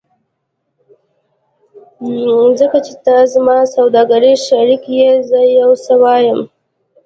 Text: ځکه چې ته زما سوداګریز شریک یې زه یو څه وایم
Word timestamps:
ځکه 2.59 2.77
چې 2.85 2.93
ته 3.05 3.15
زما 3.33 3.57
سوداګریز 3.75 4.39
شریک 4.49 4.83
یې 4.97 5.09
زه 5.29 5.39
یو 5.59 5.71
څه 5.83 5.93
وایم 6.01 6.39